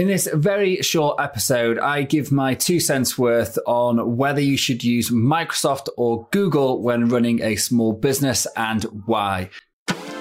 [0.00, 4.82] In this very short episode, I give my two cents worth on whether you should
[4.82, 9.50] use Microsoft or Google when running a small business and why.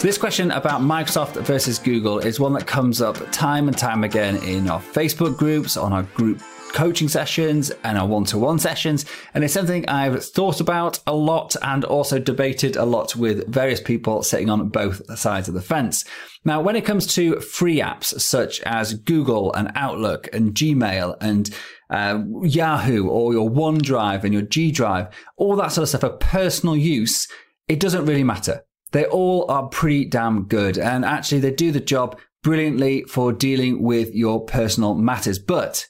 [0.00, 4.36] This question about Microsoft versus Google is one that comes up time and time again
[4.44, 6.40] in our Facebook groups, on our group
[6.76, 11.86] coaching sessions and our one-to-one sessions and it's something I've thought about a lot and
[11.86, 16.04] also debated a lot with various people sitting on both sides of the fence.
[16.44, 21.48] Now, when it comes to free apps such as Google and Outlook and Gmail and
[21.88, 25.08] uh, Yahoo or your OneDrive and your G Drive,
[25.38, 27.26] all that sort of stuff for personal use,
[27.68, 28.65] it doesn't really matter.
[28.92, 30.78] They all are pretty damn good.
[30.78, 35.38] And actually, they do the job brilliantly for dealing with your personal matters.
[35.38, 35.88] But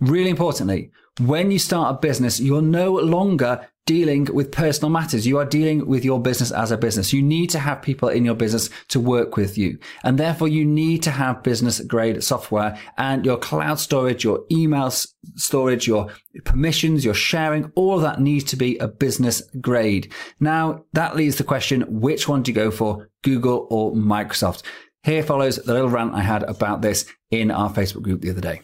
[0.00, 5.26] really importantly, when you start a business, you're no longer dealing with personal matters.
[5.26, 7.12] You are dealing with your business as a business.
[7.12, 9.78] You need to have people in your business to work with you.
[10.04, 14.90] And therefore you need to have business grade software and your cloud storage, your email
[14.90, 16.08] storage, your
[16.44, 20.12] permissions, your sharing, all of that needs to be a business grade.
[20.38, 23.08] Now that leaves the question, which one do you go for?
[23.22, 24.62] Google or Microsoft?
[25.02, 28.40] Here follows the little rant I had about this in our Facebook group the other
[28.40, 28.62] day.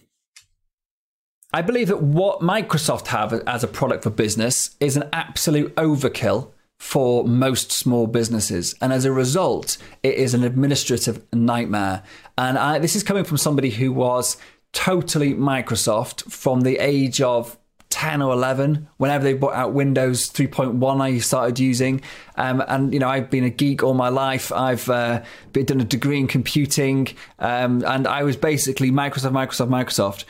[1.52, 6.50] I believe that what Microsoft have as a product for business is an absolute overkill
[6.78, 8.74] for most small businesses.
[8.82, 12.02] And as a result, it is an administrative nightmare.
[12.36, 14.36] And I, this is coming from somebody who was
[14.74, 17.56] totally Microsoft from the age of
[17.91, 22.02] 10 or 11 whenever they brought out windows 3.1 i started using
[22.36, 25.22] um, and you know i've been a geek all my life i've uh,
[25.54, 27.08] been, done a degree in computing
[27.38, 30.25] um, and i was basically microsoft microsoft microsoft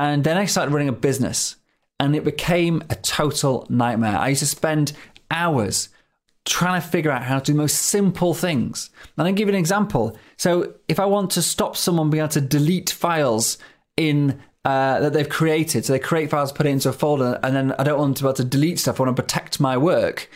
[0.00, 1.56] and then I started running a business
[1.98, 4.16] and it became a total nightmare.
[4.16, 4.92] I used to spend
[5.30, 5.90] hours
[6.46, 8.88] trying to figure out how to do the most simple things.
[9.18, 10.16] And I'll give you an example.
[10.38, 13.58] So if I want to stop someone being able to delete files
[13.98, 17.54] in uh, that they've created, so they create files, put it into a folder, and
[17.56, 19.00] then I don't want to be able to delete stuff.
[19.00, 20.28] I want to protect my work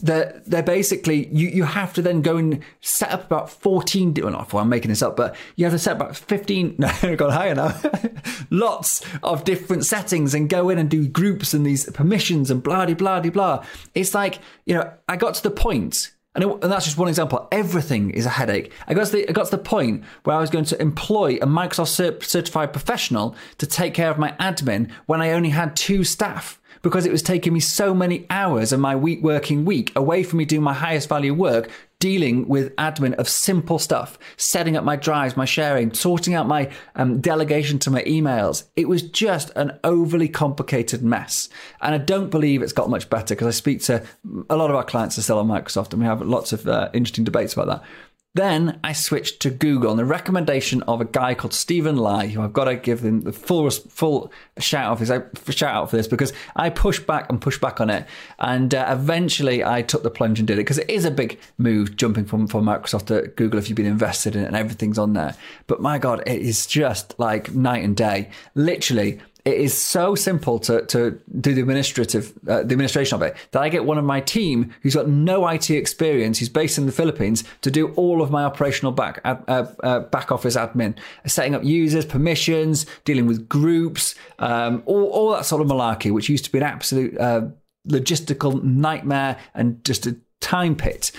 [0.00, 4.30] they're, they're basically, you, you have to then go and set up about 14, well,
[4.30, 7.18] not, well, I'm making this up, but you have to set about 15, no, I've
[7.18, 7.78] gone higher now,
[8.50, 12.86] lots of different settings and go in and do groups and these permissions and blah,
[12.86, 13.64] blah, blah, blah.
[13.94, 17.08] It's like, you know, I got to the point and, it, and, that's just one
[17.08, 17.46] example.
[17.52, 18.72] Everything is a headache.
[18.86, 21.36] I got, to the, I got to the point where I was going to employ
[21.36, 26.04] a Microsoft certified professional to take care of my admin when I only had two
[26.04, 30.22] staff because it was taking me so many hours of my week working week away
[30.22, 31.70] from me doing my highest value work
[32.02, 36.68] dealing with admin of simple stuff, setting up my drives, my sharing, sorting out my
[36.96, 38.64] um, delegation to my emails.
[38.74, 41.48] It was just an overly complicated mess.
[41.80, 44.04] And I don't believe it's got much better because I speak to
[44.50, 46.90] a lot of our clients are still on Microsoft and we have lots of uh,
[46.92, 47.84] interesting debates about that.
[48.34, 52.40] Then I switched to Google on the recommendation of a guy called Stephen Lai, who
[52.40, 55.98] I've got to give him the full full shout out for this, shout out for
[55.98, 58.06] this because I pushed back and pushed back on it,
[58.38, 61.38] and uh, eventually I took the plunge and did it because it is a big
[61.58, 64.98] move jumping from from Microsoft to Google if you've been invested in it and everything's
[64.98, 65.36] on there.
[65.66, 68.30] But my God, it is just like night and day.
[68.54, 73.36] Literally, it is so simple to, to do the administrative uh, the administration of it
[73.50, 76.86] that I get one of my team who's got no IT experience, who's based in
[76.86, 79.34] the Philippines, to do all of my operational back uh,
[79.82, 85.44] uh, back office admin, setting up users, permissions, dealing with groups, um, all, all that
[85.44, 87.42] sort of malarkey, which used to be an absolute uh,
[87.88, 91.10] logistical nightmare and just a time pit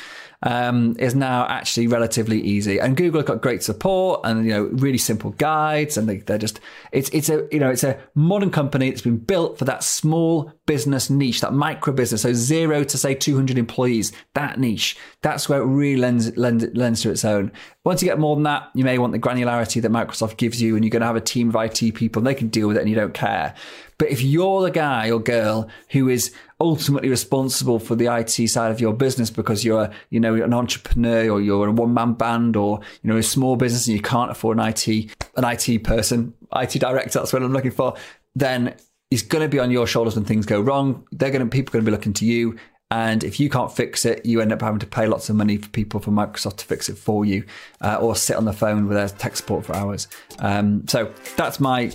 [0.44, 2.80] um, is now actually relatively easy.
[2.80, 6.38] And Google have got great support and you know really simple guides, and they, they're
[6.38, 6.60] just
[6.92, 10.52] it's it's a you know it's a modern company that's been built for that small
[10.66, 14.98] business niche, that micro business, so zero to say 200 employees, that niche.
[15.22, 17.52] That's where it really lends lends lends to its own.
[17.86, 20.76] Once you get more than that, you may want the granularity that Microsoft gives you,
[20.76, 22.78] and you're going to have a team of IT people, and they can deal with
[22.78, 23.54] it, and you don't care.
[23.98, 28.72] But if you're the guy or girl who is ultimately responsible for the IT side
[28.72, 32.56] of your business because you're, you know, an entrepreneur or you're a one man band
[32.56, 34.88] or, you know, a small business and you can't afford an IT,
[35.36, 37.96] an IT person, IT director, that's what I'm looking for,
[38.36, 38.76] then
[39.12, 41.08] it's going to be on your shoulders when things go wrong.
[41.12, 42.58] They're going to, people are going to be looking to you.
[42.90, 45.58] And if you can't fix it, you end up having to pay lots of money
[45.58, 47.44] for people from Microsoft to fix it for you,
[47.82, 50.08] uh, or sit on the phone with their tech support for hours.
[50.40, 51.92] Um, so that's my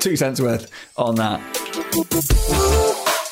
[0.00, 1.38] two cents worth on that.